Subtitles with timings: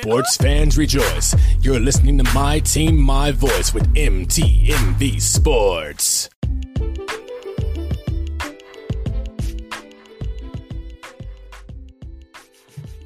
[0.00, 1.36] Sports fans rejoice.
[1.60, 6.28] You're listening to My Team, My Voice with MTMV Sports.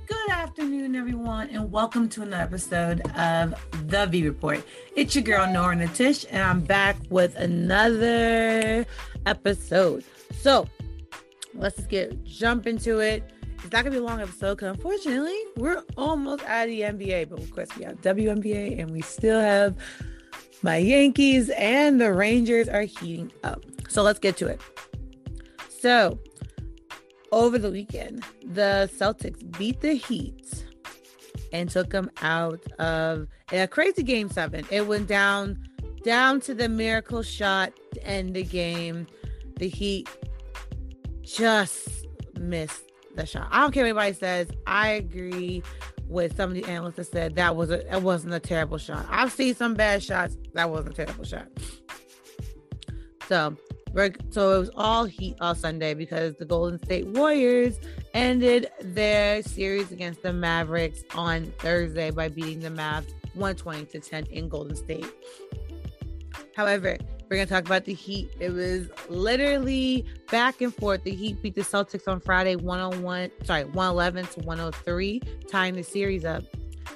[0.07, 3.55] Good afternoon, everyone, and welcome to another episode of
[3.87, 4.65] The V Report.
[4.97, 8.87] It's your girl, Nora Natish, and I'm back with another
[9.27, 10.05] episode.
[10.41, 10.67] So
[11.53, 13.31] let's get jump into it.
[13.65, 17.29] It's not gonna be a long episode because unfortunately we're almost out of the NBA,
[17.29, 19.77] but of course we have WNBA and we still have
[20.63, 23.65] my Yankees and the Rangers are heating up.
[23.89, 24.61] So let's get to it.
[25.69, 26.19] So
[27.33, 30.65] over the weekend, the Celtics beat the Heat
[31.53, 34.67] and took them out of a crazy game seven.
[34.71, 35.69] It went down
[36.05, 39.07] down to the miracle shot to end the game.
[39.57, 40.09] The Heat
[41.23, 42.07] just
[42.39, 42.85] missed
[43.19, 43.49] the shot.
[43.51, 44.49] I don't care what anybody says.
[44.67, 45.63] I agree
[46.07, 49.07] with some of the analysts that said that was a it wasn't a terrible shot.
[49.11, 50.37] I've seen some bad shots.
[50.55, 51.49] That wasn't a terrible shot.
[53.29, 53.57] So
[54.31, 57.81] so it was all heat all Sunday because the Golden State Warriors
[58.15, 64.27] ended their series against the Mavericks on Thursday by beating the Mavs 120 to 10
[64.27, 65.07] in Golden State.
[66.55, 66.97] However,
[67.29, 68.31] we're going to talk about the Heat.
[68.41, 71.05] It was literally back and forth.
[71.05, 76.25] The Heat beat the Celtics on Friday 101, sorry, 111 to 103, tying the series
[76.25, 76.45] up.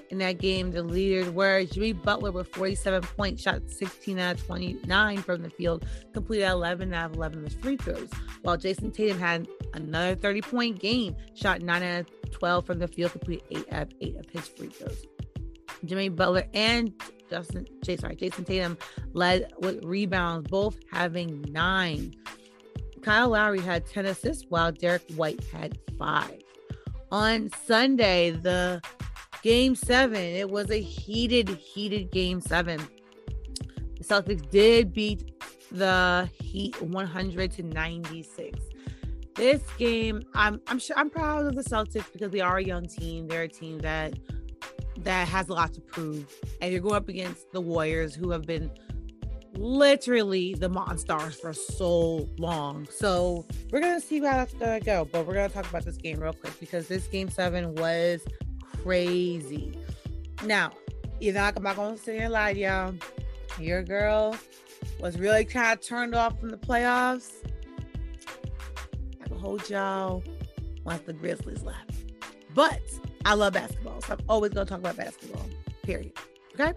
[0.08, 4.46] In that game, the leaders were Jimmy Butler with 47 points, shot 16 out of
[4.46, 8.10] 29 from the field, completed 11 out of 11 of his free throws,
[8.42, 12.88] while Jayson Tatum had another 30 point game, shot 9 out of 12 from the
[12.88, 15.06] field, completed 8 out of 8 of his free throws.
[15.84, 16.92] Jimmy Butler and
[17.32, 17.66] Justin,
[17.98, 18.76] sorry, Jayson Tatum
[19.14, 22.14] led with rebounds, both having nine.
[23.00, 26.40] Kyle Lowry had 10 assists, while Derrick White had five.
[27.10, 28.82] On Sunday, the
[29.42, 32.80] game seven, it was a heated, heated game seven.
[33.96, 35.32] The Celtics did beat
[35.70, 38.58] the Heat 100 to 96.
[39.34, 42.86] This game, I'm I'm sure I'm proud of the Celtics because they are a young
[42.86, 43.26] team.
[43.26, 44.12] They're a team that
[45.04, 46.26] that has a lot to prove.
[46.60, 48.70] And you're going up against the Warriors who have been
[49.54, 52.86] literally the monsters for so long.
[52.90, 55.06] So we're gonna see how that's gonna go.
[55.10, 58.22] But we're gonna talk about this game real quick because this game seven was
[58.82, 59.78] crazy.
[60.44, 60.72] Now,
[61.20, 62.94] you know, I'm not gonna sit here and lie y'all.
[63.58, 64.36] Your girl
[65.00, 67.30] was really kind of turned off from the playoffs.
[69.22, 70.22] I can hold y'all
[70.84, 71.90] once the Grizzlies left.
[72.54, 72.80] But
[73.24, 75.44] I love basketball, so I'm always gonna talk about basketball.
[75.82, 76.12] Period.
[76.58, 76.72] Okay.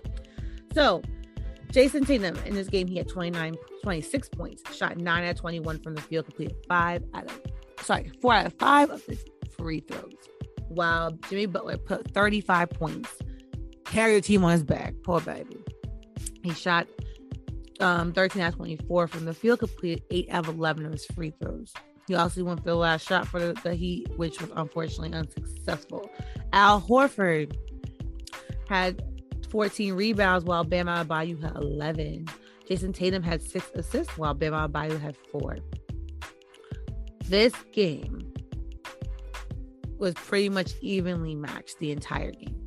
[0.74, 1.02] So
[1.72, 5.80] Jayson Tatum in this game, he had 29, 26 points, shot 9 out of 21
[5.80, 7.42] from the field, completed five out of
[7.82, 9.24] sorry, four out of five of his
[9.58, 10.14] free throws.
[10.70, 13.10] While Jimmy Butler put 35 points,
[13.86, 14.94] carried the team on his back.
[15.04, 15.64] Poor baby.
[16.44, 16.88] He shot
[17.80, 21.06] um, 13 out of 24 from the field, completed 8 out of 11 of his
[21.06, 21.74] free throws.
[22.08, 26.10] He also went for the last shot for the, the Heat, which was unfortunately unsuccessful.
[26.54, 27.56] Al Horford
[28.70, 29.04] had
[29.50, 32.28] 14 rebounds while Bam Adebayo had 11.
[32.70, 35.58] Jayson Tatum had six assists while Bam Adebayo had four.
[37.26, 38.34] This game
[39.98, 42.66] was pretty much evenly matched the entire game.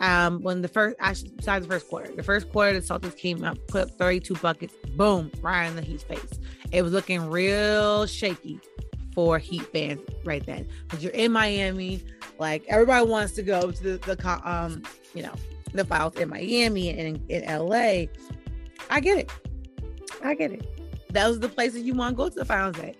[0.00, 3.44] Um, when the first, actually, besides the first quarter, the first quarter, the Celtics came
[3.44, 6.40] up, put up 32 buckets, boom, right in the Heat's face.
[6.74, 8.60] It was looking real shaky
[9.14, 10.66] for Heat fans right then.
[10.82, 12.02] Because you're in Miami,
[12.40, 14.82] like everybody wants to go to the, the um,
[15.14, 15.32] you know,
[15.72, 18.06] the files in Miami and in, in LA.
[18.90, 19.30] I get it.
[20.24, 20.66] I get it.
[21.12, 22.96] Those are the places you want to go to the finals at.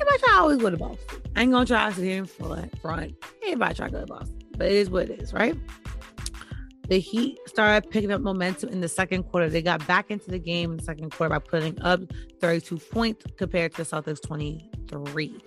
[0.00, 1.20] Everybody try always go to Boston.
[1.36, 3.14] I ain't gonna try to sit here in front.
[3.42, 4.38] Everybody try to go to Boston.
[4.56, 5.54] But it is what it is, right?
[6.88, 9.48] The Heat started picking up momentum in the second quarter.
[9.50, 12.00] They got back into the game in the second quarter by putting up
[12.40, 15.38] 32 points compared to the Celtics 23.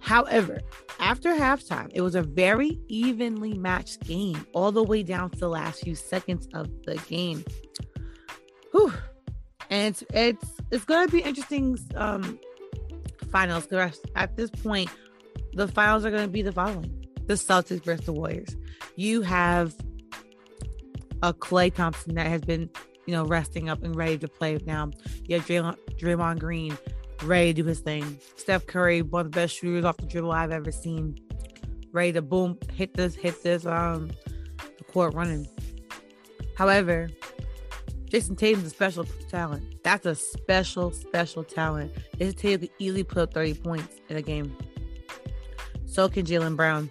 [0.00, 0.60] However,
[0.98, 5.48] after halftime, it was a very evenly matched game all the way down to the
[5.48, 7.44] last few seconds of the game.
[8.72, 8.92] Whew.
[9.68, 12.40] And it's it's it's going to be interesting um
[13.30, 14.90] finals because at this point,
[15.52, 18.56] the finals are going to be the following: the Celtics versus the Warriors.
[18.96, 19.74] You have
[21.22, 22.70] a Klay Thompson that has been,
[23.06, 24.90] you know, resting up and ready to play now.
[25.24, 26.76] You have Draymond, Draymond Green
[27.24, 28.18] ready to do his thing.
[28.36, 31.18] Steph Curry, one of the best shooters off the dribble I've ever seen.
[31.92, 34.10] Ready to boom, hit this, hit this, um,
[34.78, 35.46] the court running.
[36.56, 37.08] However,
[38.06, 39.82] Jayson Tatum's a special talent.
[39.82, 41.92] That's a special, special talent.
[42.18, 44.56] Jayson Tatum could easily put up 30 points in a game.
[45.86, 46.90] So can Jaylen Brown.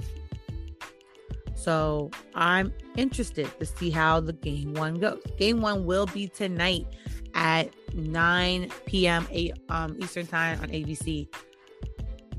[1.55, 5.21] So I'm interested to see how the game one goes.
[5.37, 6.85] Game one will be tonight
[7.33, 9.27] at 9 p.m.
[9.31, 11.27] 8 um, Eastern time on ABC.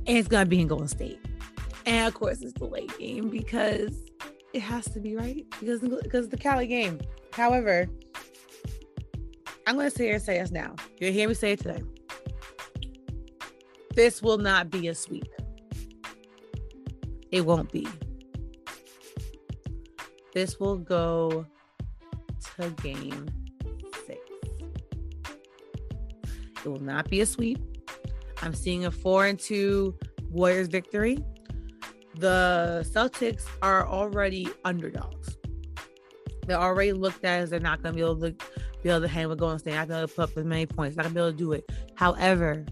[0.07, 1.19] And it's gonna be in Golden State.
[1.87, 3.93] And of course it's the late game because
[4.53, 7.01] it has to be right because because the Cali game.
[7.33, 7.89] However,
[9.67, 10.75] I'm gonna say here and say this now.
[10.99, 11.83] You'll hear me say it today.
[13.95, 15.29] This will not be a sweep.
[17.31, 17.87] It won't be.
[20.33, 21.45] This will go
[22.57, 23.27] to game
[24.07, 24.21] six.
[26.65, 27.59] It will not be a sweep.
[28.43, 29.95] I'm seeing a four and two
[30.31, 31.19] Warriors victory.
[32.17, 35.37] The Celtics are already underdogs.
[36.47, 38.35] They're already looked at as they're not going to be able to
[38.83, 39.75] be able to hang with Golden State.
[39.75, 40.97] Not going to put up as many points.
[40.97, 41.71] Not going to be able to do it.
[41.97, 42.65] However,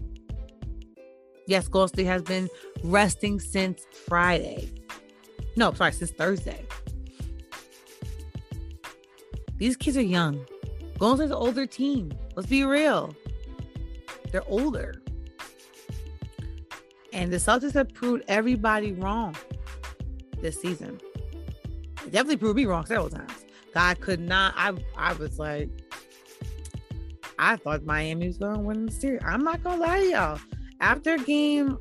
[1.47, 2.49] yes, Golden State has been
[2.83, 4.71] resting since Friday.
[5.55, 6.65] No, sorry, since Thursday.
[9.59, 10.45] These kids are young.
[10.97, 12.11] Golden State's an older team.
[12.35, 13.13] Let's be real.
[14.31, 15.01] They're older.
[17.13, 19.35] And the Celtics have proved everybody wrong
[20.41, 20.99] this season.
[22.03, 23.45] They definitely proved me wrong several times.
[23.73, 24.53] God could not.
[24.55, 25.69] I I was like,
[27.37, 29.21] I thought Miami was gonna win the series.
[29.25, 30.39] I'm not gonna lie to y'all.
[30.81, 31.77] After game,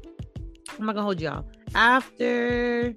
[0.79, 1.47] I'm not gonna hold y'all.
[1.75, 2.95] After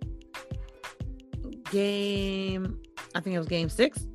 [1.72, 2.80] game,
[3.14, 4.08] I think it was game six.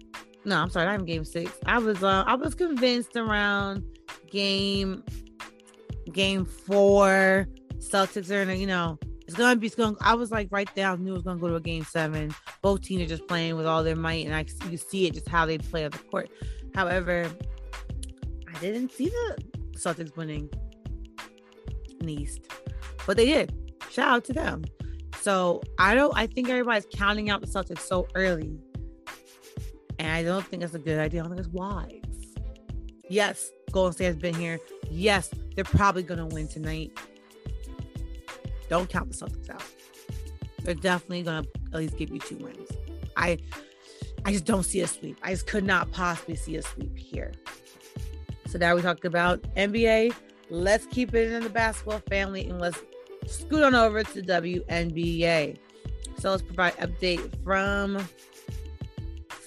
[0.46, 1.50] No, I'm sorry, not even game six.
[1.66, 3.82] I was uh, I was convinced around
[4.30, 5.02] game
[6.12, 7.48] game four.
[7.78, 8.96] Celtics are in you know,
[9.26, 11.40] it's gonna be it's going I was like right there, I knew it was gonna
[11.40, 12.32] go to a game seven.
[12.62, 15.28] Both teams are just playing with all their might, and I you see it just
[15.28, 16.30] how they play on the court.
[16.76, 17.28] However,
[18.48, 19.38] I didn't see the
[19.72, 20.48] Celtics winning
[21.98, 22.42] in the East.
[23.04, 23.52] But they did.
[23.90, 24.62] Shout out to them.
[25.20, 28.60] So I don't I think everybody's counting out the Celtics so early
[29.98, 31.20] and I don't think it's a good idea.
[31.20, 32.02] I don't think it's wise.
[33.08, 34.58] Yes, Golden State has been here.
[34.90, 36.96] Yes, they're probably going to win tonight.
[38.68, 39.62] Don't count the Celtics out.
[40.62, 42.70] They're definitely going to at least give you two wins.
[43.16, 43.38] I
[44.24, 45.16] I just don't see a sweep.
[45.22, 47.32] I just could not possibly see a sweep here.
[48.48, 50.12] So now we talked about NBA.
[50.50, 52.82] Let's keep it in the basketball family and let's
[53.26, 55.58] scoot on over to WNBA.
[56.18, 57.98] So let's provide update from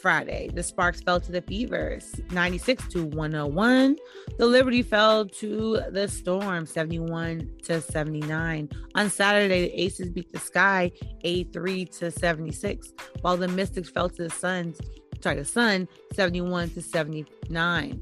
[0.02, 0.50] Friday.
[0.54, 3.98] The Sparks fell to the Fevers 96 to 101.
[4.38, 8.70] The Liberty fell to the Storm 71 to 79.
[8.96, 10.92] On Saturday, the Aces beat the Sky
[11.24, 14.80] 83 to 76, while the Mystics fell to the Suns,
[15.22, 18.02] sorry, the Sun 71 to 79.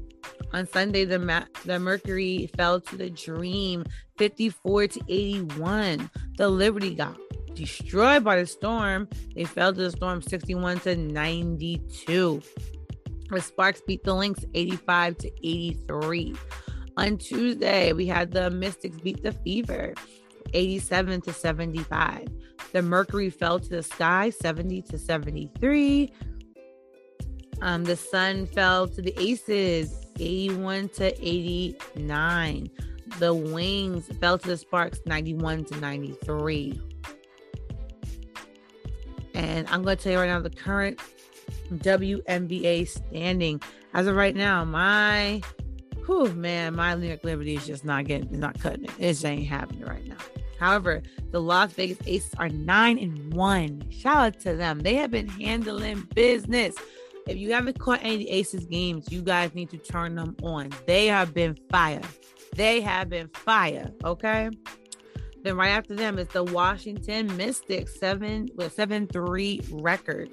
[0.52, 3.84] On Sunday, the Ma- the Mercury fell to the Dream
[4.16, 6.10] 54 to 81.
[6.36, 7.18] The Liberty got
[7.58, 9.08] destroyed by the storm.
[9.34, 12.42] They fell to the storm 61 to 92.
[13.30, 16.36] The Sparks beat the Lynx 85 to 83.
[16.96, 19.94] On Tuesday, we had the Mystics beat the Fever
[20.54, 22.28] 87 to 75.
[22.72, 26.12] The Mercury fell to the sky 70 to 73.
[27.60, 32.70] Um, the Sun fell to the Aces 81 to 89.
[33.18, 36.87] The Wings fell to the Sparks 91 to 93.
[39.38, 41.00] And I'm going to tell you right now the current
[41.72, 43.62] WNBA standing
[43.94, 44.64] as of right now.
[44.64, 45.40] My,
[46.06, 48.90] whew, man, my New York Liberty is just not getting, not cutting it.
[48.98, 50.16] It just ain't happening right now.
[50.58, 53.88] However, the Las Vegas Aces are nine and one.
[53.90, 54.80] Shout out to them.
[54.80, 56.74] They have been handling business.
[57.28, 60.34] If you haven't caught any of the Aces games, you guys need to turn them
[60.42, 60.70] on.
[60.86, 62.02] They have been fire.
[62.56, 63.92] They have been fire.
[64.04, 64.50] Okay.
[65.42, 70.30] Then right after them is the Washington Mystics, seven with seven three record.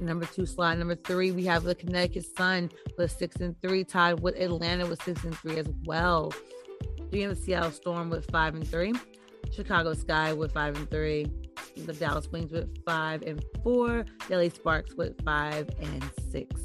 [0.00, 0.78] Number two slot.
[0.78, 5.02] Number three, we have the Connecticut Sun with six and three, tied with Atlanta with
[5.02, 6.32] six and three as well.
[7.10, 8.92] Three in the Seattle Storm with five and three.
[9.50, 11.26] Chicago Sky with five and three.
[11.76, 14.04] The Dallas Wings with five and four.
[14.28, 16.60] Daily Sparks with five and six.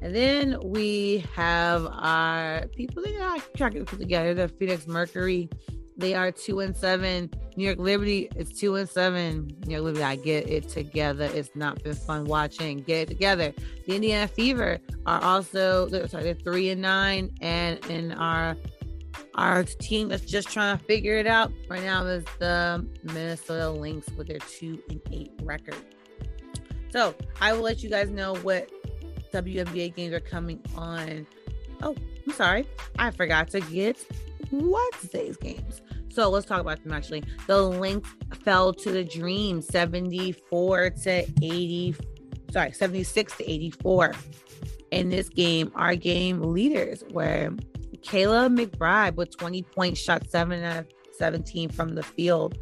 [0.00, 5.50] And then we have our people that are trying to put together the Phoenix Mercury
[5.98, 7.28] they are two and seven.
[7.56, 9.52] New York Liberty is two and seven.
[9.66, 11.28] New York Liberty, I get it together.
[11.34, 12.78] It's not been fun watching.
[12.82, 13.52] Get it together.
[13.86, 18.56] The Indiana Fever are also they're, sorry, they're three and nine, and in our
[19.34, 24.08] our team that's just trying to figure it out right now is the Minnesota Lynx
[24.16, 25.76] with their two and eight record.
[26.90, 28.70] So I will let you guys know what
[29.32, 31.26] WNBA games are coming on.
[31.82, 32.66] Oh, I'm sorry,
[32.98, 34.04] I forgot to get
[34.50, 35.82] Wednesday's games.
[36.10, 37.22] So let's talk about them actually.
[37.46, 38.10] The Lynx
[38.44, 41.10] fell to the Dream 74 to
[41.42, 41.94] 80,
[42.50, 44.14] sorry, 76 to 84.
[44.90, 47.54] In this game, our game leaders were
[47.98, 50.86] Kayla McBride with 20 points, shot 7 out of
[51.18, 52.56] 17 from the field.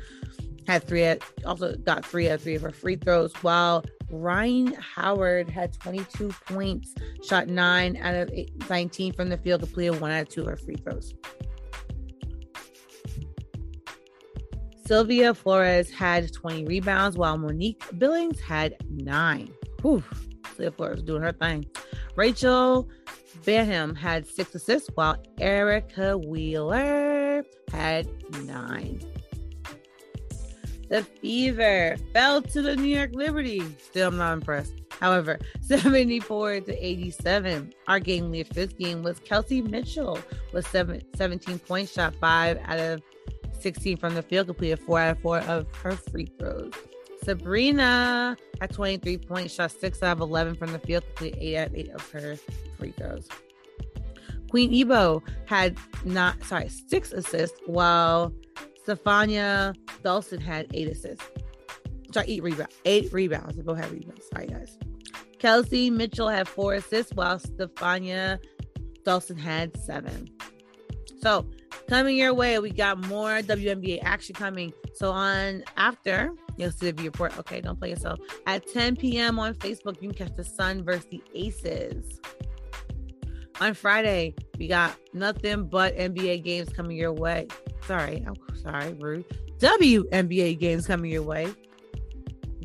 [0.67, 1.07] Had three,
[1.45, 6.95] also got three of three of her free throws, while Rhyne Howard had 22 points,
[7.25, 8.31] shot nine out of
[8.69, 11.15] 19 from the field, completed one out of two of her free throws.
[14.87, 19.53] Sylvia Fowles had 20 rebounds, while Monique Billings had nine.
[19.83, 20.03] Whew,
[20.57, 21.67] Sylvia Fowles doing her thing.
[22.15, 22.89] Rachel
[23.43, 28.09] Banham had six assists, while Erica Wheeler had
[28.45, 29.01] nine.
[30.89, 33.61] The Fever fell to the New York Liberty.
[33.83, 34.75] Still, I'm not impressed.
[35.01, 37.73] However, 74 to 87.
[37.89, 40.21] Our game lead for this game was Kelsey Mitchell
[40.53, 43.03] with seven, 17 points, shot five out of
[43.61, 46.73] 16 from the field, completed four out of four of her free throws.
[47.23, 51.67] Sabrina had 23 points, shot six out of 11 from the field, completed eight out
[51.69, 52.37] of eight of her
[52.79, 53.29] free throws.
[54.51, 58.33] Queen Egbo had not sorry six assists, while
[58.87, 61.25] Stefanie Dolson had eight assists.
[62.13, 62.77] Sorry, eight rebounds.
[62.85, 63.57] Eight rebounds.
[63.57, 64.25] Go ahead, rebounds.
[64.33, 64.79] Sorry, guys.
[65.39, 68.39] Kelsey Mitchell had four assists, while Stefanie
[69.05, 70.29] Dolson had seven.
[71.21, 71.47] So
[71.89, 74.73] coming your way, we got more WNBA action coming.
[74.95, 77.37] So on after you'll see the report.
[77.39, 78.19] Okay, don't play yourself.
[78.47, 79.39] At 10 p.m.
[79.39, 82.21] on Facebook, you can catch the Sun versus the Aces.
[83.61, 87.49] On Friday, we got nothing but NBA games coming your way.
[87.87, 89.25] Sorry, I'm sorry, rude.
[89.59, 91.53] WNBA games coming your way.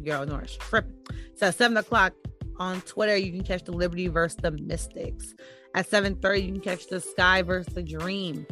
[0.03, 0.95] Girl, Norris, tripping.
[1.35, 2.13] So at 7 o'clock
[2.57, 5.33] on Twitter, you can catch the Liberty versus the Mystics.
[5.73, 8.45] At 7:30, you can catch the Sky versus the Dream.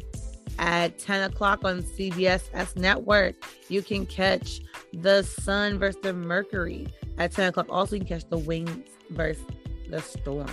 [0.60, 3.36] At 10 o'clock on CBS S Network,
[3.70, 4.62] you can catch
[4.94, 6.88] the Sun versus the Mercury.
[7.18, 9.44] At 10 o'clock, also you can catch the Wings versus
[9.89, 10.50] the Storm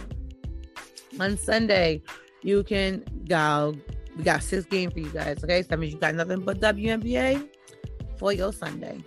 [1.21, 2.03] on Sunday,
[2.43, 3.75] you can go.
[4.17, 5.43] We got six games for you guys.
[5.45, 7.49] Okay, so that means you got nothing but WNBA
[8.19, 9.05] for your Sunday.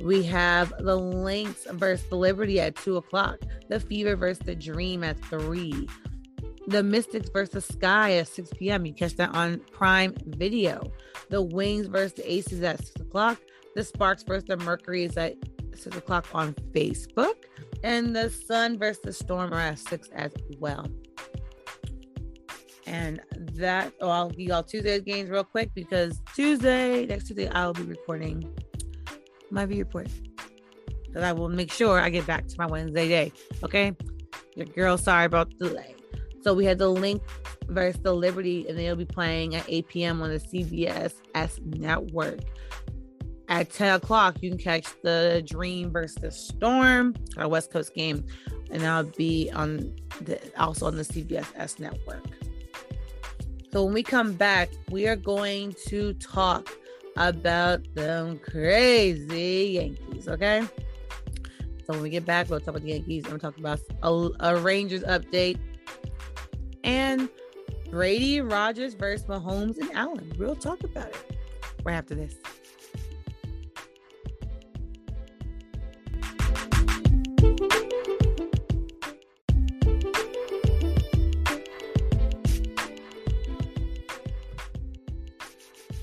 [0.00, 3.38] We have the Lynx versus the Liberty at two o'clock.
[3.68, 5.88] The Fever versus the Dream at three.
[6.66, 8.86] The Mystics versus Sky at 6 p.m.
[8.86, 10.92] You catch that on Prime Video.
[11.28, 13.40] The Wings versus the Aces at 6 o'clock.
[13.74, 15.34] The Sparks versus the Mercury is at
[15.74, 17.34] 6 o'clock on Facebook.
[17.82, 20.86] And the Sun versus the Storm are at 6 as well.
[22.86, 23.20] And
[23.54, 27.74] that, oh, I'll give y'all Tuesday's games real quick because Tuesday, next Tuesday, I will
[27.74, 28.54] be recording
[29.50, 30.08] my V report.
[31.06, 33.32] Because I will make sure I get back to my Wednesday day.
[33.62, 33.96] Okay.
[34.54, 35.94] Your girl, sorry about the delay.
[36.42, 37.22] So we had the link
[37.68, 40.22] versus the Liberty, and they'll be playing at 8 p.m.
[40.22, 42.40] on the CBS S network.
[43.48, 48.24] At 10 o'clock, you can catch the Dream versus the Storm, our West Coast game,
[48.70, 52.24] and that'll be on the also on the CBS S network.
[53.72, 56.68] So when we come back, we are going to talk
[57.16, 60.62] about them crazy Yankees, okay?
[61.86, 63.24] So when we get back, we'll talk about the Yankees.
[63.24, 65.58] I'm going to talk about a, a Rangers update
[66.92, 67.30] and
[67.90, 70.30] Brady Rodgers versus Mahomes and Allen.
[70.38, 71.36] We'll talk about it
[71.84, 72.34] right after this.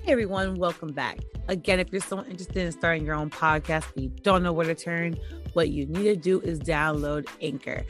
[0.03, 1.19] Hey everyone, welcome back.
[1.50, 4.65] Again, if you're so interested in starting your own podcast but you don't know where
[4.65, 5.19] to turn,
[5.53, 7.86] what you need to do is download Anchor.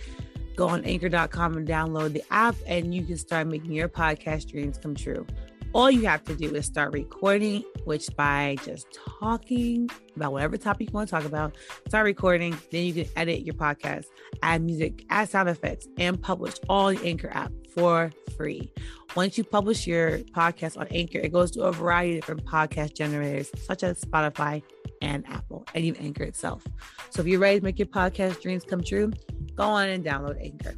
[0.60, 4.78] Go on anchor.com and download the app, and you can start making your podcast dreams
[4.78, 5.26] come true.
[5.72, 8.86] All you have to do is start recording, which by just
[9.22, 11.56] talking about whatever topic you want to talk about,
[11.88, 12.58] start recording.
[12.74, 14.08] Then you can edit your podcast,
[14.44, 18.70] add music, add sound effects, and publish all the Anchor app for free.
[19.16, 22.96] Once you publish your podcast on Anchor, it goes to a variety of different podcast
[22.96, 24.62] generators, such as Spotify
[25.02, 26.68] and Apple, and even Anchor itself.
[27.12, 29.14] So if you're ready to make your podcast dreams come true,
[29.60, 30.74] go on and download Anchor.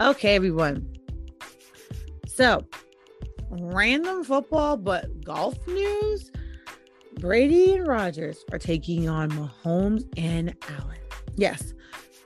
[0.00, 0.90] Okay, everyone.
[2.26, 2.64] So,
[3.50, 6.32] random football, but golf news.
[7.20, 10.96] Brady and Rodgers are taking on Mahomes and Allen.
[11.36, 11.74] Yes,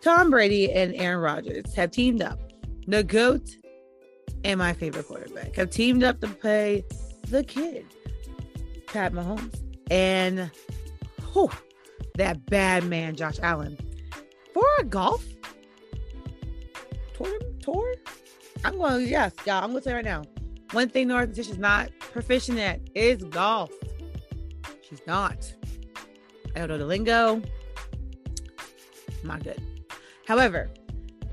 [0.03, 2.39] Tom Brady and Aaron Rodgers have teamed up.
[2.87, 3.57] The GOAT
[4.45, 6.85] and my favorite quarterback have teamed up to play
[7.29, 7.85] the kid,
[8.87, 9.61] Pat Mahomes,
[9.91, 10.51] and
[11.33, 11.51] whew,
[12.15, 13.77] that bad man, Josh Allen,
[14.79, 15.25] a golf
[17.15, 17.39] tour.
[17.63, 17.95] tour?
[18.65, 20.23] I'm going, yes, y'all, I'm going to say right now.
[20.73, 23.71] One thing North Tish is not proficient at is golf.
[24.83, 25.53] She's not.
[26.55, 27.43] I don't know the lingo.
[29.23, 29.61] Not good.
[30.27, 30.69] However,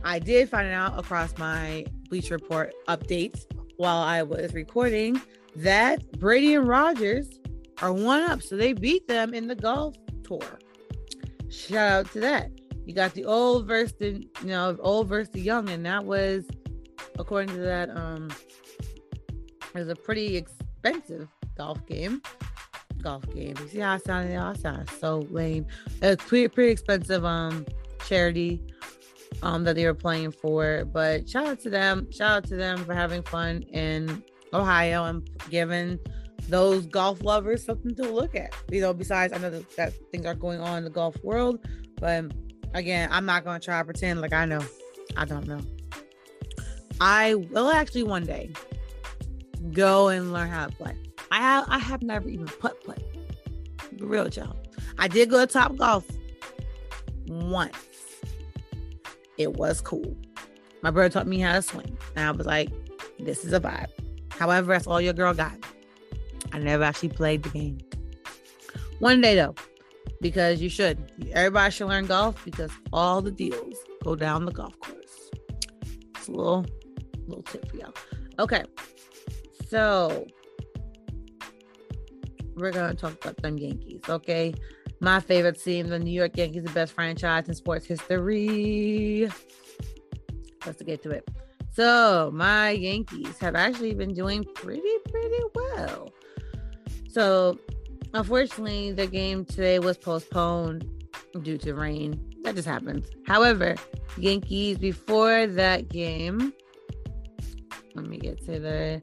[0.04, 3.46] I did find out across my Bleach Report updates
[3.78, 5.22] while I was recording
[5.56, 7.40] that Brady and Rodgers
[7.82, 8.42] are one up.
[8.42, 10.60] So they beat them in the golf tour.
[11.50, 12.52] Shout out to that.
[12.86, 16.46] You got the old versus the you know old versus the young, and that was
[17.18, 18.30] according to that um
[19.74, 21.28] it was a pretty expensive
[21.58, 22.22] golf game.
[23.02, 23.56] Golf game.
[23.60, 24.38] You see how I sounded?
[24.38, 25.66] I sound so lame.
[26.02, 27.66] It's pretty pretty expensive um
[28.06, 28.62] charity
[29.42, 30.86] um that they were playing for.
[30.86, 32.12] But shout out to them.
[32.12, 34.24] Shout out to them for having fun in
[34.54, 36.00] Ohio and giving
[36.50, 38.54] those golf lovers something to look at.
[38.72, 41.60] You know, besides I know that, that things are going on in the golf world,
[42.00, 42.32] but
[42.76, 44.64] again, I'm not gonna try to pretend like I know.
[45.18, 45.62] I don't know.
[47.02, 48.52] I will actually one day
[49.72, 50.96] go and learn how to play.
[51.32, 52.98] I have I have never even put play.
[53.98, 54.56] Real job.
[55.00, 56.06] I did go to Top Golf
[57.28, 57.76] once.
[59.38, 60.16] It was cool.
[60.82, 62.70] My brother taught me how to swing, and I was like,
[63.20, 63.90] "This is a vibe."
[64.30, 65.56] However, that's all your girl got.
[66.52, 67.80] I never actually played the game.
[69.00, 69.56] One day though,
[70.22, 71.12] because you should.
[71.32, 75.32] Everybody should learn golf because all the deals go down the golf course.
[76.16, 76.66] It's a little,
[77.28, 77.94] little tip for y'all.
[78.40, 78.64] Okay,
[79.70, 80.26] so
[82.56, 84.02] we're gonna talk about them Yankees.
[84.08, 84.54] Okay,
[85.00, 89.30] my favorite team, the New York Yankees, the best franchise in sports history.
[90.66, 91.30] Let's get to it.
[91.74, 96.10] So my Yankees have actually been doing pretty, pretty well.
[97.10, 97.60] So
[98.16, 100.90] unfortunately, the game today was postponed
[101.44, 102.20] due to rain.
[102.44, 103.08] That just happens.
[103.28, 103.76] However,
[104.18, 106.54] Yankees before that game,
[107.94, 109.02] let me get to the.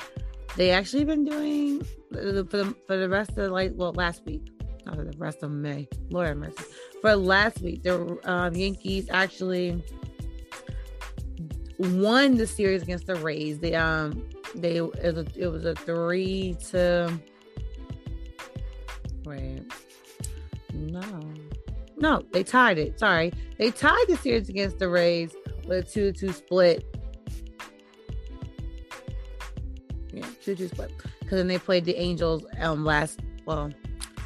[0.56, 4.42] They actually been doing for the for the rest of like well last week,
[4.86, 5.88] not for the rest of May.
[6.10, 6.64] Lord mercy.
[7.00, 9.82] For last week, the um, Yankees actually
[11.78, 13.58] won the series against the Rays.
[13.58, 17.18] They um they it was a, it was a three to
[19.24, 19.62] wait
[20.72, 21.02] no
[21.96, 22.98] no they tied it.
[22.98, 25.34] Sorry, they tied the series against the Rays
[25.66, 26.84] with a two two split.
[30.12, 33.70] Yeah, two two split because then they played the Angels um last well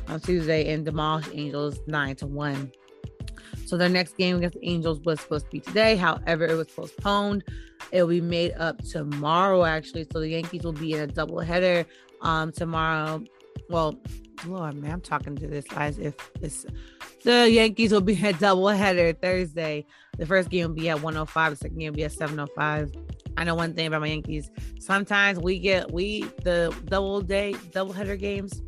[0.08, 2.72] on Tuesday and demolished Angels nine to one.
[3.66, 5.96] So their next game against the Angels was supposed to be today.
[5.96, 7.42] However, it was postponed.
[7.90, 10.06] It will be made up tomorrow, actually.
[10.12, 11.84] So the Yankees will be in a doubleheader
[12.22, 13.22] um tomorrow.
[13.68, 13.98] Well,
[14.46, 16.66] Lord, man, I'm talking to this as if it's
[17.24, 19.84] the Yankees will be a doubleheader Thursday.
[20.18, 22.92] The first game will be at 105, the second game will be at 705.
[23.36, 24.50] I know one thing about my Yankees.
[24.78, 28.62] Sometimes we get we the double day doubleheader games.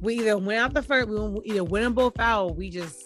[0.00, 3.04] We either win out the first, we either win them both out, we just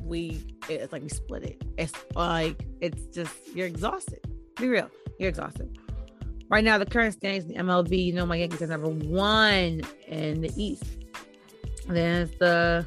[0.00, 1.62] we it's like we split it.
[1.76, 4.20] It's like it's just you're exhausted.
[4.56, 5.76] Be real, you're exhausted.
[6.48, 9.82] Right now, the current standings in the MLB, you know, my Yankees are number one
[10.06, 10.84] in the East.
[11.88, 12.86] Then it's the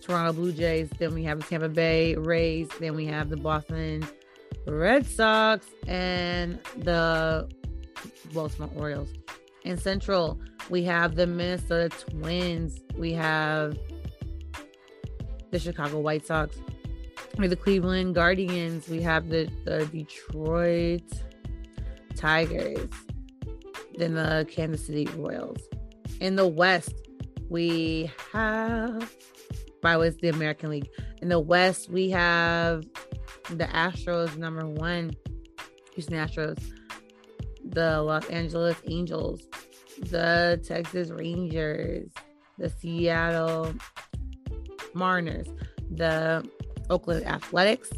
[0.00, 0.88] Toronto Blue Jays.
[0.98, 2.68] Then we have the Tampa Bay Rays.
[2.78, 4.06] Then we have the Boston
[4.66, 7.48] Red Sox and the
[8.32, 9.08] Baltimore Orioles.
[9.64, 12.80] In Central, we have the Minnesota Twins.
[12.96, 13.76] We have
[15.50, 16.56] the Chicago White Sox.
[17.36, 18.88] We have the Cleveland Guardians.
[18.88, 21.02] We have the, the Detroit
[22.18, 22.88] Tigers.
[23.96, 25.60] than the Kansas City Royals.
[26.20, 26.94] In the West,
[27.48, 29.12] we have
[29.82, 30.88] by was the American League.
[31.22, 32.84] In the West, we have
[33.50, 35.12] the Astros number one,
[35.94, 36.62] Houston Astros,
[37.64, 39.42] the Los Angeles Angels,
[40.00, 42.10] the Texas Rangers,
[42.58, 43.72] the Seattle
[44.94, 45.48] Mariners,
[45.90, 46.48] the
[46.90, 47.90] Oakland Athletics,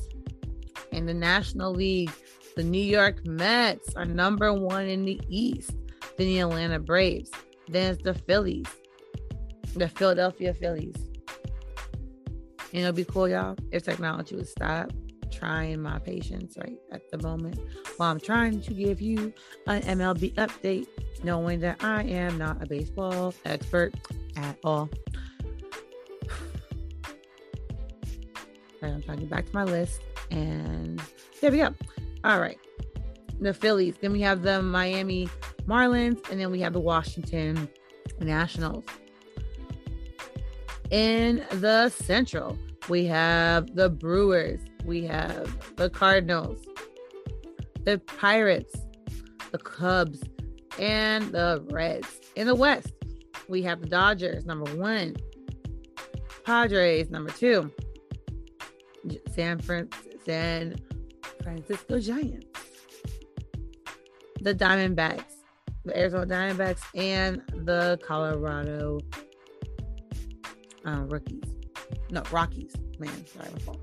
[0.93, 2.13] and the National League.
[2.57, 5.73] The New York Mets are number one in the East.
[6.17, 7.31] Then the Atlanta Braves.
[7.69, 8.67] Then it's the Phillies,
[9.75, 10.97] the Philadelphia Phillies.
[12.73, 14.91] And it'll be cool, y'all, if technology would stop
[15.31, 17.59] trying my patience right at the moment
[17.97, 19.33] while I'm trying to give you
[19.67, 20.87] an MLB update,
[21.23, 23.95] knowing that I am not a baseball expert
[24.37, 24.73] at all.
[24.81, 24.91] all.
[28.83, 30.01] Right, I'm trying to get back to my list.
[30.31, 31.03] And
[31.43, 31.75] there we go.
[32.25, 32.59] All right.
[33.41, 33.97] The Phillies.
[34.01, 35.29] Then we have the Miami
[35.67, 36.29] Marlins.
[36.31, 37.69] And then we have the Washington
[38.21, 38.85] Nationals.
[40.91, 44.61] In the Central, we have the Brewers.
[44.85, 46.59] We have the Cardinals,
[47.85, 48.75] the Pirates,
[49.53, 50.23] the Cubs,
[50.79, 52.21] and the Reds.
[52.35, 52.93] In the West,
[53.49, 55.17] we have the Dodgers, number one,
[56.45, 57.71] Padres, number two,
[59.33, 59.91] San, Fran-
[60.25, 60.77] San
[61.43, 62.47] Francisco Giants,
[64.41, 65.33] the Diamondbacks,
[65.85, 69.01] the Arizona Diamondbacks, and the Colorado
[70.85, 71.43] uh, Rookies.
[72.11, 72.75] No, Rockies.
[72.99, 73.81] Man, sorry, my fault.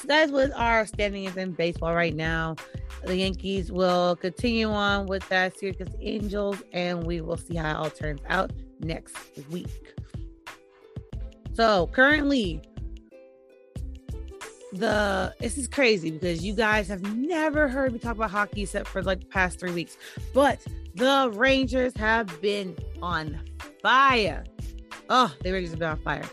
[0.00, 2.56] So that's what our standings in baseball right now.
[3.04, 7.70] The Yankees will continue on with that series against Angels, and we will see how
[7.70, 9.16] it all turns out next
[9.50, 9.94] week.
[11.54, 12.62] So currently,
[14.72, 18.88] the this is crazy because you guys have never heard me talk about hockey except
[18.88, 19.96] for like the past three weeks,
[20.34, 20.60] but
[20.94, 23.38] the Rangers have been on
[23.82, 24.44] fire.
[25.08, 26.24] Oh, the Rangers have been on fire.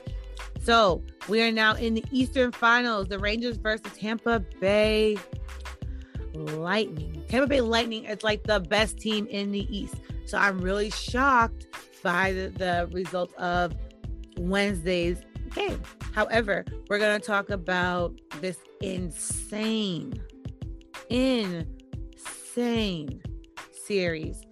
[0.63, 3.08] So we are now in the Eastern Finals.
[3.10, 5.17] The Rangers versus Tampa Bay
[6.34, 7.24] Lightning.
[7.28, 9.96] Tampa Bay Lightning is like the best team in the East.
[10.26, 11.67] So I'm really shocked
[12.02, 13.76] by the, the result of
[14.38, 15.17] Wednesday's
[15.54, 15.82] game.
[16.13, 20.13] However, we're going to talk about this insane,
[21.10, 23.21] insane
[23.71, 24.43] series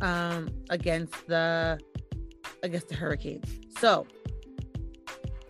[0.00, 1.80] um, against the
[2.62, 3.46] against the Hurricanes.
[3.78, 4.06] So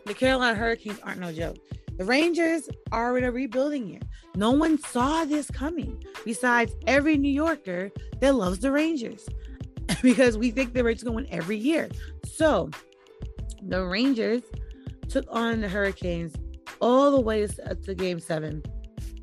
[0.06, 1.58] the Carolina Hurricanes aren't no joke.
[1.96, 4.00] The Rangers are in a rebuilding year.
[4.34, 9.28] No one saw this coming besides every New Yorker that loves the Rangers
[10.02, 11.88] because we think the Rangers going every year.
[12.24, 12.70] So
[13.62, 14.42] the Rangers
[15.08, 16.34] took on the Hurricanes
[16.80, 18.62] all the way to game seven.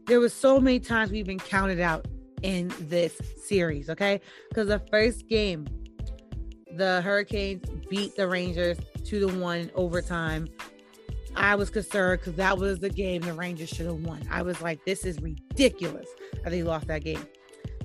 [0.07, 2.07] There was so many times we've been counted out
[2.41, 4.19] in this series, okay?
[4.49, 5.67] Because the first game,
[6.75, 10.47] the Hurricanes beat the Rangers two to one overtime.
[11.35, 14.21] I was concerned because that was the game the Rangers should have won.
[14.29, 16.07] I was like, this is ridiculous
[16.43, 17.25] that they lost that game.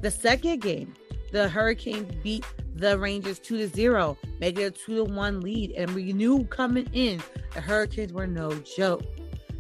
[0.00, 0.94] The second game,
[1.32, 2.44] the Hurricanes beat
[2.76, 5.72] the Rangers two to zero, making a two to one lead.
[5.72, 7.22] And we knew coming in
[7.54, 9.02] the Hurricanes were no joke.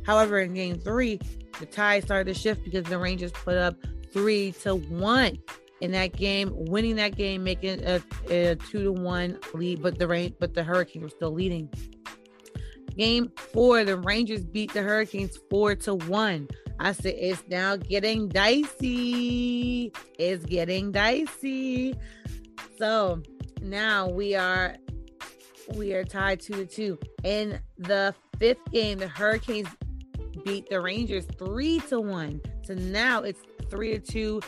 [0.04, 1.20] However, in game three,
[1.58, 3.74] the tie started to shift because the Rangers put up
[4.12, 5.38] three to one
[5.80, 8.00] in that game, winning that game, making a,
[8.30, 9.82] a two to one lead.
[9.82, 11.68] But the rain, but the Hurricanes were still leading.
[12.96, 16.48] Game four, the Rangers beat the Hurricanes four to one.
[16.78, 19.92] I said it's now getting dicey.
[20.18, 21.94] It's getting dicey.
[22.78, 23.22] So
[23.62, 24.76] now we are
[25.74, 26.98] we are tied two to two.
[27.24, 29.68] In the fifth game, the Hurricanes
[30.44, 32.40] beat the Rangers three to one.
[32.64, 34.40] So now it's three to two.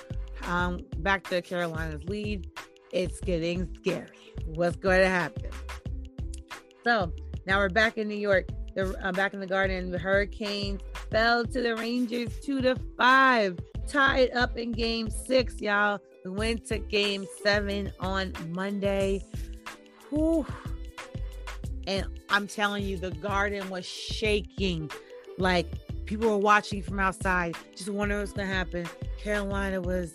[0.46, 2.50] Um, back to Carolina's lead.
[2.92, 4.08] It's getting scary.
[4.46, 5.50] What's going to happen?
[6.84, 7.12] So
[7.46, 8.48] now we're back in New York.
[8.74, 9.90] The uh, back in the Garden.
[9.90, 15.60] The Hurricanes fell to the Rangers two to five, tied up in Game Six.
[15.60, 19.24] Y'all, we went to Game Seven on Monday.
[20.10, 20.46] Whew.
[21.86, 24.90] And I'm telling you, the Garden was shaking.
[25.38, 25.66] Like
[26.04, 28.86] people were watching from outside, just wondering what's gonna happen.
[29.18, 30.12] Carolina was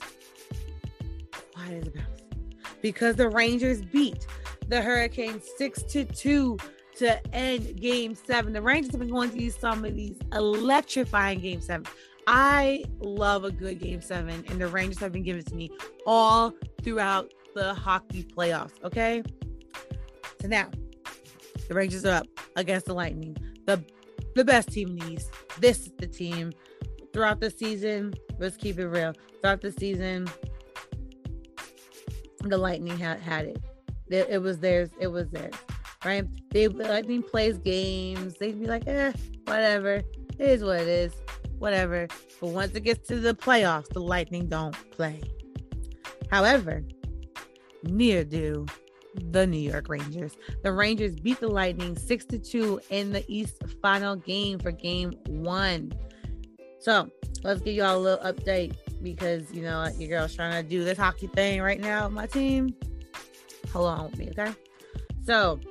[1.53, 2.05] quiet as a mouse
[2.81, 4.27] because the Rangers beat
[4.67, 6.57] the Hurricanes six to two
[6.97, 8.53] to end game seven.
[8.53, 11.87] The Rangers have been going to use some of these electrifying game seven.
[12.27, 15.71] I love a good game seven, and the Rangers have been given to me
[16.05, 18.73] all throughout the hockey playoffs.
[18.83, 19.23] Okay.
[20.41, 20.69] So now
[21.67, 23.83] the Rangers are up against the Lightning, the
[24.35, 25.31] the best team in the East.
[25.59, 26.53] This is the team
[27.13, 28.13] throughout the season.
[28.39, 29.13] Let's keep it real.
[29.41, 30.27] Throughout the season,
[32.41, 33.61] the Lightning had had it.
[34.09, 34.89] It, it was theirs.
[34.99, 35.53] It was theirs
[36.05, 36.25] right?
[36.51, 38.35] They Lightning plays games.
[38.35, 39.13] They'd be like, eh,
[39.45, 39.95] whatever.
[39.95, 41.13] It is what it is.
[41.63, 42.09] Whatever.
[42.41, 45.21] But once it gets to the playoffs, the Lightning don't play.
[46.29, 46.83] However,
[47.83, 48.65] near do
[49.31, 50.35] the New York Rangers.
[50.61, 55.13] The Rangers beat the Lightning 6 to 2 in the East final game for game
[55.25, 55.93] one.
[56.79, 57.09] So
[57.43, 60.97] let's give y'all a little update because you know your girl's trying to do this
[60.97, 62.75] hockey thing right now my team.
[63.71, 64.51] Hold on with me, okay?
[65.25, 65.61] So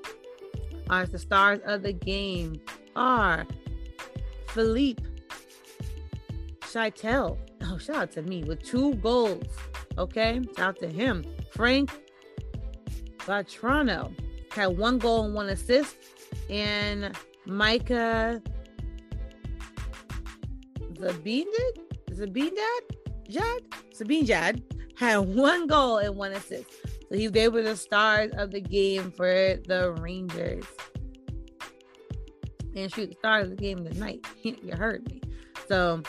[0.88, 2.62] are the stars of the game
[2.96, 3.46] are
[4.46, 5.11] Filip
[6.72, 7.36] Chytil.
[7.64, 9.44] Oh, shout out to me with two goals.
[9.98, 11.24] Okay, shout out to him.
[11.50, 11.90] Frank
[13.18, 14.14] Vatrano
[14.50, 15.96] had one goal and one assist,
[16.48, 18.40] and Mika
[20.94, 21.72] Zabindad,
[22.10, 22.80] Zabindad,
[23.28, 23.62] Jad,
[23.94, 24.62] Sabinjad
[24.96, 26.70] had one goal and one assist.
[27.10, 30.64] So he, they were the stars of the game for the Rangers.
[32.74, 34.24] And shoot, the stars of the game tonight.
[34.42, 35.20] you heard me.
[35.68, 36.02] So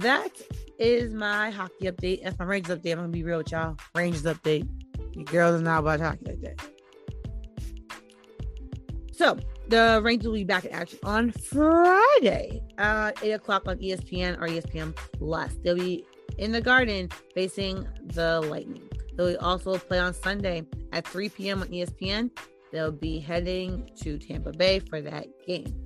[0.00, 0.30] that
[0.78, 2.22] is my hockey update.
[2.22, 2.92] That's my Rangers update.
[2.92, 3.76] I'm gonna be real with y'all.
[3.94, 4.68] Rangers update.
[5.14, 6.60] Your girls are not about hockey like that.
[9.12, 14.38] So the Rangers will be back in action on Friday, uh, eight o'clock on ESPN
[14.40, 15.54] or ESPN Plus.
[15.64, 16.04] They'll be
[16.38, 18.88] in the Garden facing the Lightning.
[19.14, 21.62] They'll also play on Sunday at 3 p.m.
[21.62, 22.30] on ESPN.
[22.70, 25.84] They'll be heading to Tampa Bay for that game.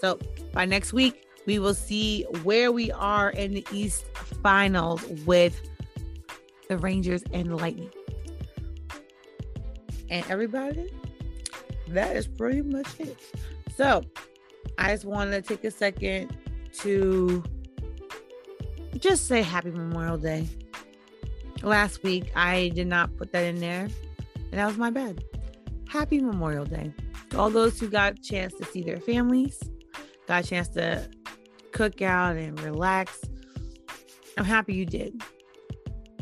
[0.00, 0.18] So
[0.54, 4.04] by next week, we will see where we are in the East
[4.42, 5.60] Finals with
[6.68, 7.90] the Rangers and Lightning.
[10.10, 10.90] And everybody,
[11.88, 13.16] that is pretty much it.
[13.76, 14.02] So
[14.78, 16.36] I just want to take a second
[16.78, 17.42] to
[18.98, 20.46] just say happy Memorial Day.
[21.62, 23.88] Last week, I did not put that in there,
[24.34, 25.24] and that was my bad.
[25.88, 26.92] Happy Memorial Day
[27.30, 29.58] to all those who got a chance to see their families,
[30.26, 31.08] got a chance to
[31.76, 33.20] cook out and relax.
[34.38, 35.22] I'm happy you did.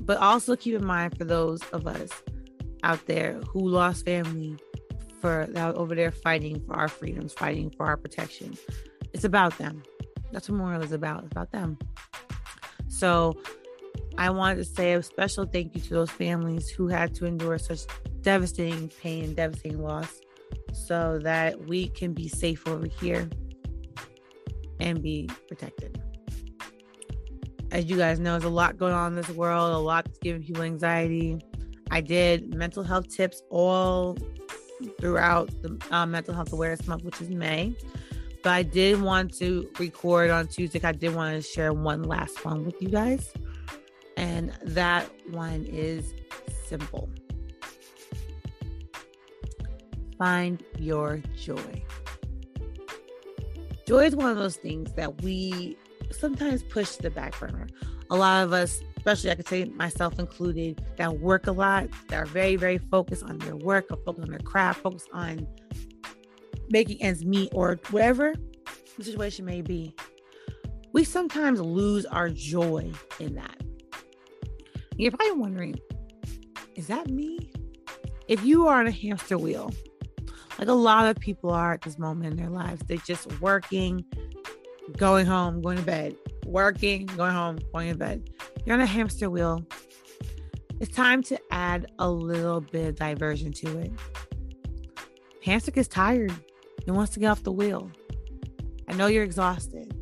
[0.01, 2.11] But also keep in mind for those of us
[2.83, 4.57] out there who lost family
[5.21, 8.59] for that over there fighting for our freedoms, fighting for our protection.
[9.13, 9.85] It's about them.
[10.33, 11.23] That's what Memorial is about.
[11.23, 11.79] It's about them.
[12.89, 13.41] So
[14.19, 17.59] I wanted to say a special thank you to those families who had to endure
[17.59, 17.83] such
[18.23, 20.21] devastating pain and devastating loss
[20.73, 23.29] so that we can be safe over here
[24.81, 26.01] and be protected.
[27.71, 30.19] As you guys know, there's a lot going on in this world, a lot that's
[30.19, 31.39] giving people anxiety.
[31.91, 34.17] I did mental health tips all
[35.01, 37.75] throughout the uh, Mental Health Awareness Month, which is May.
[38.43, 40.81] But I did want to record on Tuesday.
[40.85, 43.33] I did want to share one last one with you guys.
[44.17, 46.15] And that one is
[46.67, 47.09] simple
[50.19, 51.83] find your joy.
[53.87, 55.77] Joy is one of those things that we
[56.11, 57.67] sometimes push to the back burner.
[58.11, 62.17] A lot of us, especially I could say myself included, that work a lot, that
[62.17, 65.47] are very, very focused on their work or focused on their craft, focused on
[66.71, 68.35] making ends meet or whatever
[68.97, 69.95] the situation may be.
[70.93, 73.61] We sometimes lose our joy in that.
[74.97, 75.81] You're probably wondering,
[76.77, 77.51] is that me?
[78.29, 79.73] If you are on a hamster wheel,
[80.59, 84.05] like a lot of people are at this moment in their lives, they're just working,
[84.97, 88.31] going home, going to bed, working, going home, going to bed.
[88.65, 89.65] You're on a hamster wheel.
[90.81, 93.93] It's time to add a little bit of diversion to it.
[95.43, 96.33] Hamster gets tired.
[96.85, 97.91] He wants to get off the wheel.
[98.89, 99.95] I know you're exhausted.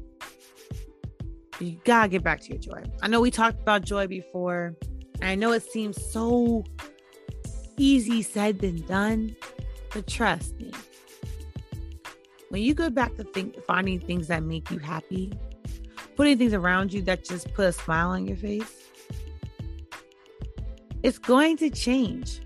[1.60, 2.82] You gotta get back to your joy.
[3.02, 4.74] I know we talked about joy before.
[5.20, 6.64] And I know it seems so
[7.76, 9.36] easy said than done,
[9.92, 10.72] but trust me.
[12.48, 15.32] When you go back to think finding things that make you happy,
[16.16, 18.90] putting things around you that just put a smile on your face,
[21.02, 22.40] it's going to change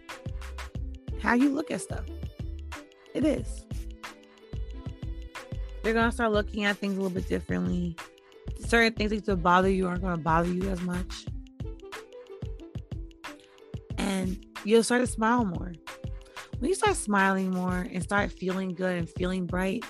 [1.21, 2.05] how you look at stuff.
[3.15, 3.67] It is.
[5.83, 7.97] You're gonna start looking at things a little bit differently.
[8.61, 11.27] Certain things that used to bother you aren't gonna bother you as much.
[13.99, 15.73] And you'll start to smile more.
[16.59, 19.85] When you start smiling more and start feeling good and feeling bright,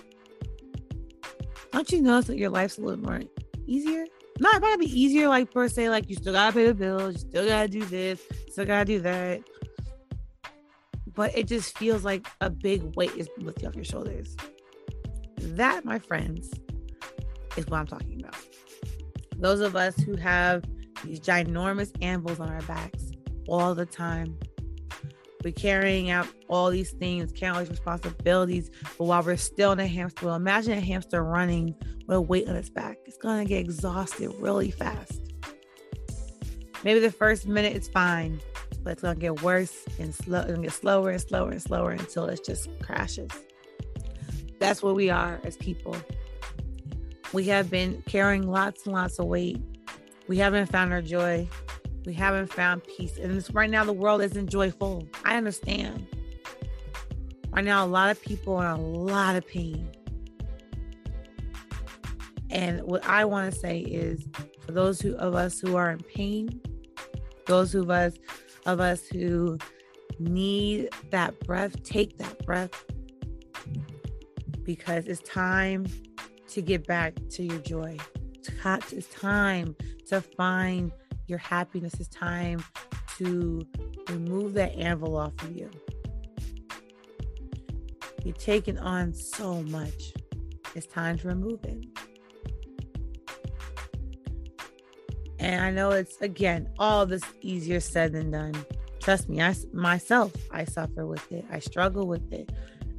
[1.72, 3.20] don't you notice that your life's a little more
[3.66, 4.04] easier?
[4.40, 7.14] Not it might be easier, like per se, like you still gotta pay the bills,
[7.14, 9.42] you still gotta do this, still gotta do that.
[11.14, 14.36] But it just feels like a big weight is lifted off your shoulders.
[15.38, 16.50] That, my friends,
[17.56, 18.36] is what I'm talking about.
[19.36, 20.64] Those of us who have
[21.04, 23.12] these ginormous anvils on our backs
[23.48, 24.36] all the time.
[25.46, 29.86] We're carrying out all these things, carrying these responsibilities, but while we're still in a
[29.86, 31.72] hamster wheel, imagine a hamster running
[32.08, 32.98] with a weight on its back.
[33.06, 35.20] It's gonna get exhausted really fast.
[36.82, 38.40] Maybe the first minute it's fine,
[38.82, 42.24] but it's gonna get worse and slow, gonna get slower and slower and slower until
[42.24, 43.30] it just crashes.
[44.58, 45.96] That's where we are as people.
[47.32, 49.62] We have been carrying lots and lots of weight.
[50.26, 51.48] We haven't found our joy.
[52.06, 53.18] We haven't found peace.
[53.18, 55.06] And right now, the world isn't joyful.
[55.24, 56.06] I understand.
[57.50, 59.90] Right now, a lot of people are in a lot of pain.
[62.50, 64.24] And what I want to say is
[64.64, 66.60] for those who, of us who are in pain,
[67.46, 68.14] those of us
[68.66, 69.58] of us who
[70.18, 72.84] need that breath, take that breath
[74.64, 75.86] because it's time
[76.48, 77.96] to get back to your joy.
[78.34, 80.92] It's time to find
[81.26, 81.94] your happiness.
[81.98, 82.64] It's time
[83.18, 83.66] to
[84.08, 85.70] remove that anvil off of you.
[88.24, 90.12] You're taking on so much.
[90.74, 91.84] It's time to remove it.
[95.38, 98.54] And I know it's again all this easier said than done.
[99.00, 101.44] Trust me, I myself I suffer with it.
[101.50, 102.50] I struggle with it.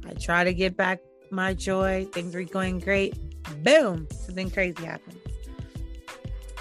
[0.06, 2.06] I try to get back my joy.
[2.12, 3.14] Things are going great.
[3.62, 5.20] Boom, something crazy happens.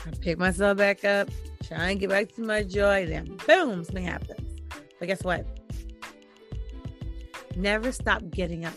[0.05, 1.29] I pick myself back up,
[1.67, 3.05] try and get back to my joy.
[3.05, 4.61] Then boom, something happens.
[4.99, 5.45] But guess what?
[7.55, 8.73] Never stop getting up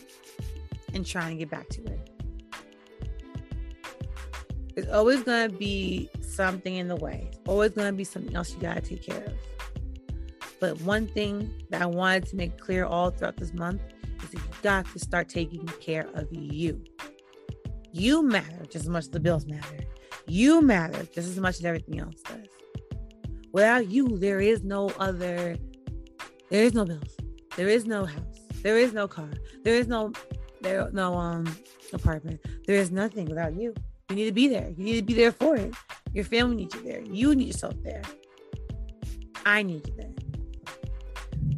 [0.93, 2.09] and trying to get back to it.
[4.75, 7.29] There's always going to be something in the way.
[7.47, 9.33] Always going to be something else you got to take care of.
[10.59, 13.81] But one thing that I wanted to make clear all throughout this month
[14.23, 16.81] is you got to start taking care of you.
[17.91, 19.79] You matter just as much as the bills matter.
[20.27, 22.40] You matter just as much as everything else does.
[23.51, 25.57] Without you, there is no other,
[26.49, 27.15] there is no bills.
[27.57, 28.39] There is no house.
[28.63, 29.29] There is no car.
[29.63, 30.13] There is no,
[30.61, 31.53] there no um
[31.93, 32.39] apartment.
[32.65, 33.73] There is nothing without you.
[34.09, 34.69] You need to be there.
[34.77, 35.73] You need to be there for it.
[36.13, 37.01] Your family needs you there.
[37.01, 38.03] You need yourself there.
[39.45, 40.11] I need you there.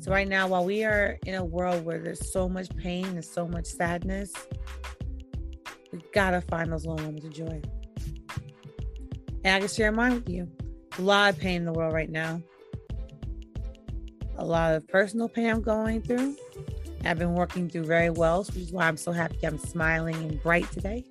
[0.01, 3.23] So, right now, while we are in a world where there's so much pain and
[3.23, 4.33] so much sadness,
[5.91, 7.61] we gotta find those little moments of joy.
[9.45, 10.49] And I can share mine with you.
[10.97, 12.41] A lot of pain in the world right now.
[14.37, 16.35] A lot of personal pain I'm going through.
[17.05, 20.41] I've been working through very well, which is why I'm so happy I'm smiling and
[20.41, 21.05] bright today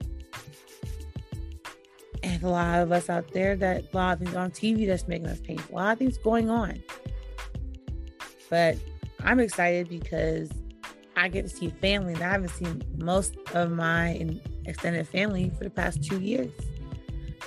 [2.23, 5.09] And a lot of us out there that a lot of things on TV that's
[5.09, 5.75] making us painful.
[5.75, 6.83] A lot of things going on.
[8.49, 8.77] But
[9.25, 10.51] I'm excited because
[11.17, 15.65] I get to see family that I haven't seen most of my extended family for
[15.65, 16.53] the past two years.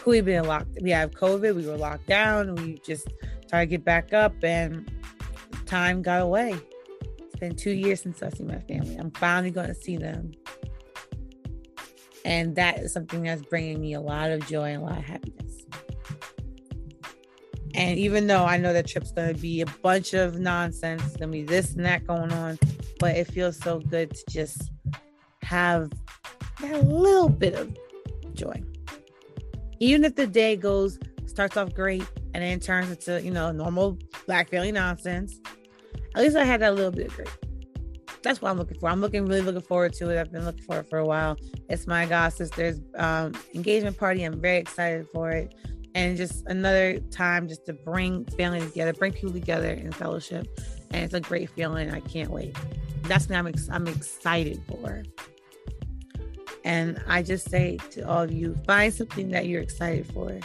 [0.06, 0.78] We've been locked.
[0.82, 1.56] We have COVID.
[1.56, 2.56] We were locked down.
[2.56, 3.08] We just
[3.50, 4.92] tried to get back up, and
[5.66, 6.56] time got away.
[7.20, 8.96] It's been two years since I see my family.
[8.96, 10.32] I'm finally going to see them
[12.26, 15.04] and that is something that's bringing me a lot of joy and a lot of
[15.06, 15.66] happiness.
[17.76, 21.20] And even though I know that trip's going to be a bunch of nonsense, going
[21.20, 22.58] to be this and that going on,
[23.00, 24.72] but it feels so good to just
[25.44, 25.92] have
[26.62, 27.78] that little bit of
[28.34, 28.60] joy.
[29.80, 33.98] Even if the day goes, starts off great and then turns into, you know, normal
[34.26, 35.40] black family nonsense,
[36.16, 37.30] at least I had that little bit of great
[38.26, 38.90] that's what I'm looking for.
[38.90, 40.20] I'm looking really looking forward to it.
[40.20, 41.38] I've been looking for it for a while.
[41.70, 44.24] It's my god sister's um, engagement party.
[44.24, 45.54] I'm very excited for it,
[45.94, 50.48] and just another time just to bring family together, bring people together in fellowship,
[50.92, 51.92] and it's a great feeling.
[51.92, 52.58] I can't wait.
[53.04, 55.04] That's what I'm ex- I'm excited for.
[56.66, 60.38] And I just say to all of you, find something that you're excited for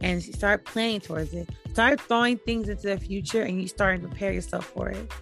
[0.00, 1.50] and start planning towards it.
[1.72, 5.12] Start throwing things into the future and you start to prepare yourself for it.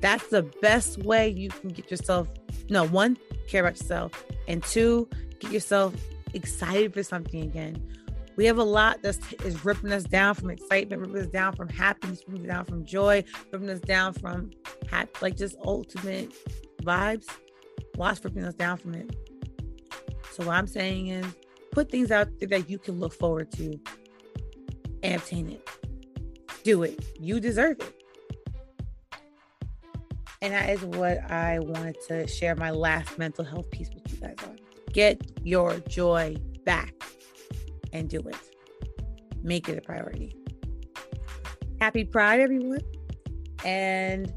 [0.00, 2.28] That's the best way you can get yourself,
[2.70, 5.94] no, one, care about yourself, and two, get yourself
[6.32, 7.86] excited for something again.
[8.36, 11.68] We have a lot that is ripping us down from excitement, ripping us down from
[11.68, 14.50] happiness, ripping us down from joy, ripping us down from
[15.20, 16.32] like just ultimate
[16.82, 17.26] vibes.
[17.96, 19.14] Lots ripping us down from it.
[20.34, 21.24] So what I'm saying is
[21.70, 23.78] put things out there that you can look forward to
[25.04, 25.68] and obtain it.
[26.64, 27.04] Do it.
[27.20, 27.94] You deserve it.
[30.42, 34.18] And that is what I wanted to share my last mental health piece with you
[34.18, 34.58] guys on.
[34.92, 36.92] Get your joy back
[37.92, 38.36] and do it.
[39.44, 40.34] Make it a priority.
[41.80, 42.80] Happy Pride, everyone.
[43.64, 44.32] And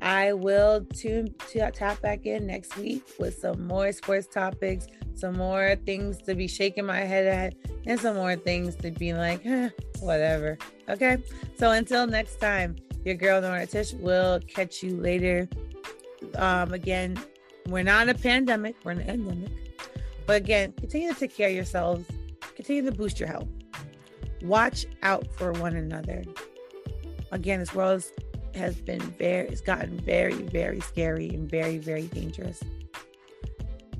[0.00, 4.86] I will tune to tap back in next week with some more sports topics,
[5.22, 7.54] some more things to be shaking my head at,
[7.86, 9.68] and some more things to be like, eh,
[10.00, 10.58] whatever.
[10.88, 11.22] Okay.
[11.56, 15.48] So until next time, your girl Nora Tish will catch you later.
[16.34, 17.16] Um, again,
[17.68, 19.52] we're not in a pandemic, we're in an endemic.
[20.26, 22.04] But again, continue to take care of yourselves,
[22.56, 23.48] continue to boost your health.
[24.42, 26.24] Watch out for one another.
[27.30, 28.02] Again, this world
[28.56, 32.60] has been very, it's gotten very, very scary and very, very dangerous.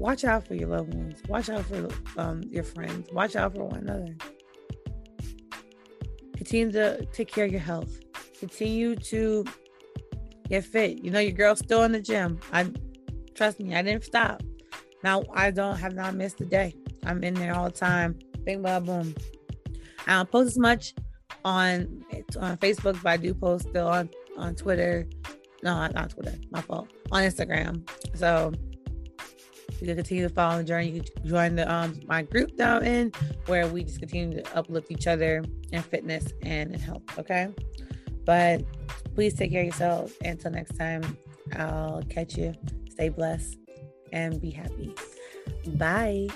[0.02, 1.22] Watch out for your loved ones.
[1.28, 1.88] Watch out for
[2.20, 3.08] um, your friends.
[3.12, 4.14] Watch out for one another.
[6.36, 8.02] Continue to take care of your health
[8.42, 9.44] continue to
[10.48, 11.04] get fit.
[11.04, 12.40] You know, your girl's still in the gym.
[12.52, 12.68] I
[13.36, 14.42] trust me, I didn't stop.
[15.04, 16.74] Now I don't have not missed a day.
[17.04, 18.18] I'm in there all the time.
[18.42, 19.14] Bing bang boom.
[20.08, 20.94] I don't post as much
[21.44, 22.04] on
[22.40, 25.06] on Facebook, but I do post still on on Twitter.
[25.62, 26.34] No, not Twitter.
[26.50, 26.88] My fault.
[27.12, 27.88] On Instagram.
[28.16, 28.52] So
[29.80, 30.90] you can continue to follow the journey.
[30.90, 33.12] You can join the um my group down in
[33.46, 37.02] where we just continue to uplift each other in fitness and in health.
[37.18, 37.48] Okay.
[38.24, 38.62] But
[39.14, 40.12] please take care of yourself.
[40.24, 41.16] Until next time,
[41.56, 42.54] I'll catch you.
[42.90, 43.56] Stay blessed
[44.12, 44.94] and be happy.
[45.74, 46.28] Bye.